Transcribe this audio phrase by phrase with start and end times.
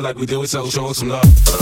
[0.00, 1.59] it like we do it, so show us some love.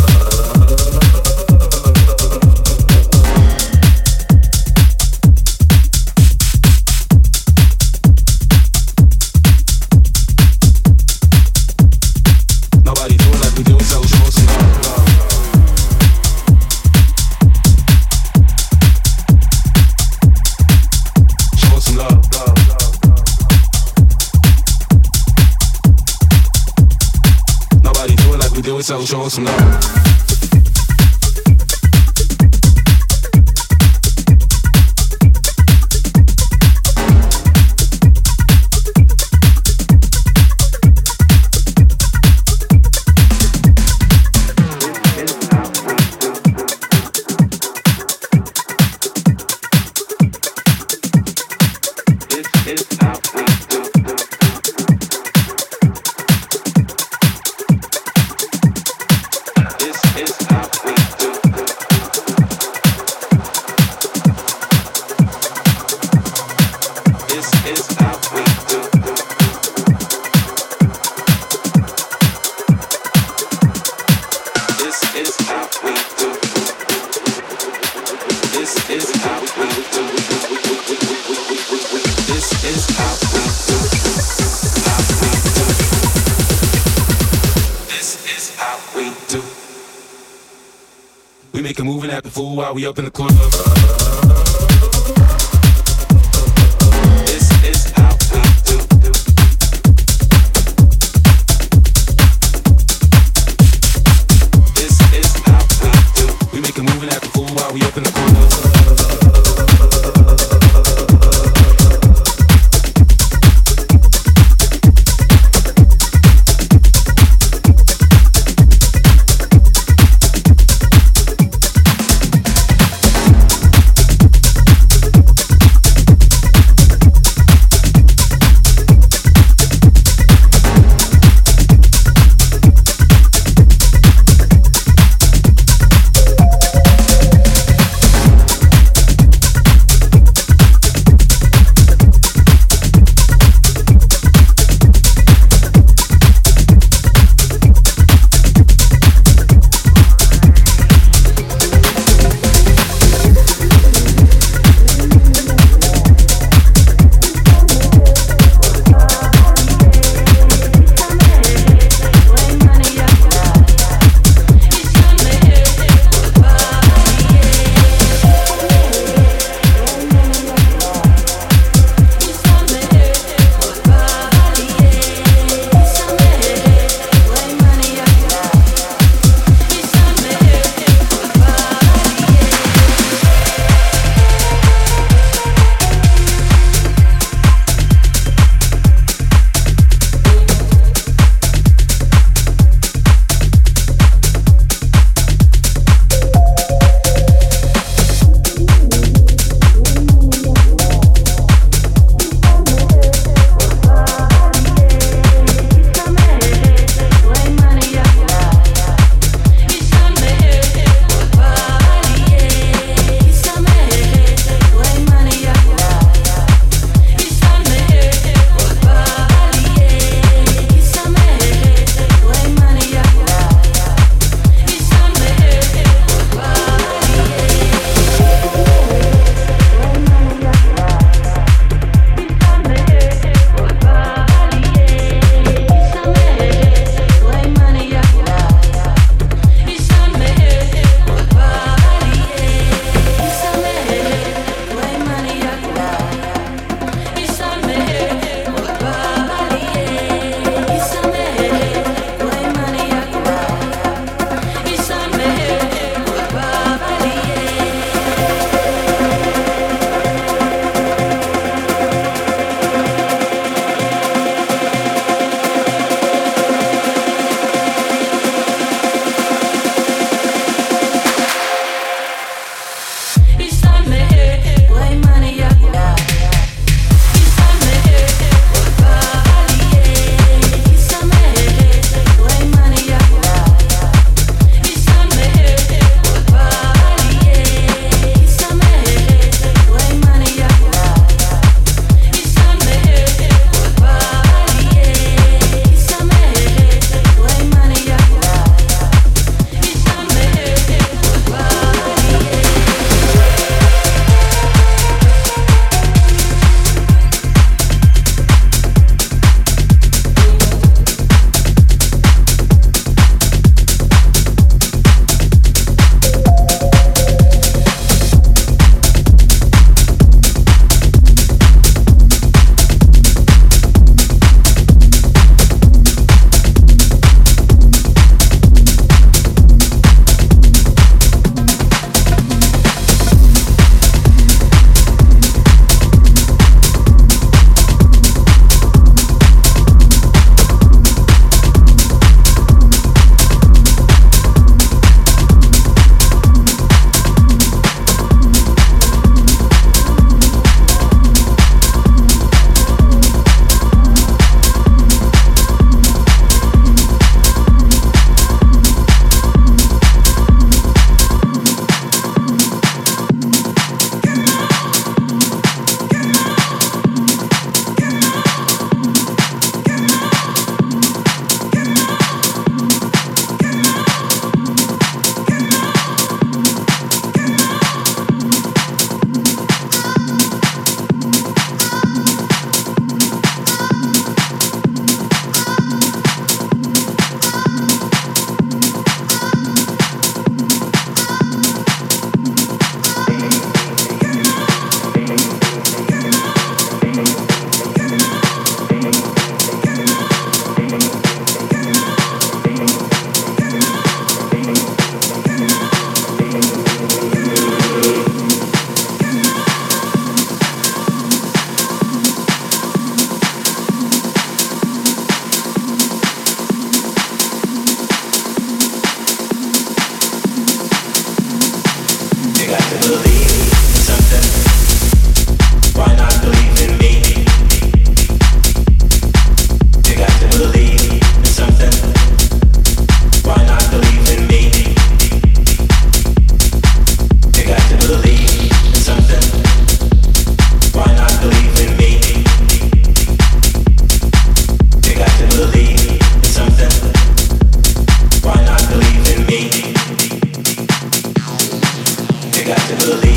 [452.48, 453.07] got to believe.